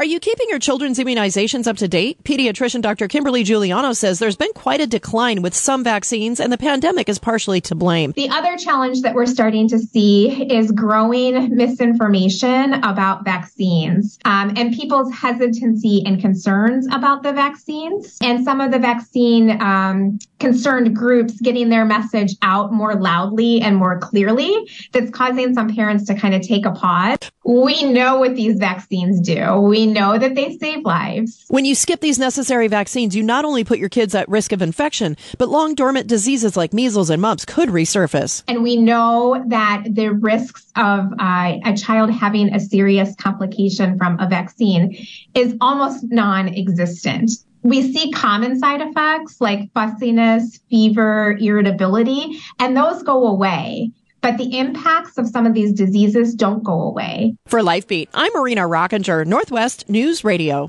[0.00, 2.24] Are you keeping your children's immunizations up to date?
[2.24, 3.06] Pediatrician Dr.
[3.06, 7.18] Kimberly Giuliano says there's been quite a decline with some vaccines and the pandemic is
[7.18, 8.12] partially to blame.
[8.12, 14.74] The other challenge that we're starting to see is growing misinformation about vaccines um, and
[14.74, 18.16] people's hesitancy and concerns about the vaccines.
[18.22, 23.76] And some of the vaccine um, concerned groups getting their message out more loudly and
[23.76, 27.18] more clearly that's causing some parents to kind of take a pause.
[27.44, 29.60] We know what these vaccines do.
[29.60, 31.44] We know that they save lives.
[31.48, 34.62] When you skip these necessary vaccines, you not only put your kids at risk of
[34.62, 38.42] infection, but long dormant diseases like measles and mumps could resurface.
[38.48, 44.18] And we know that the risks of uh, a child having a serious complication from
[44.18, 47.30] a vaccine is almost non existent.
[47.62, 54.58] We see common side effects like fussiness, fever, irritability, and those go away but the
[54.58, 57.34] impacts of some of these diseases don't go away.
[57.46, 60.68] For LifeBeat, I'm Marina Rockinger, Northwest News Radio.